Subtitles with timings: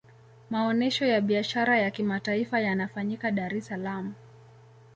[0.49, 4.13] maonesho ya biashara ya kimataifa yanafanyika dar es salaam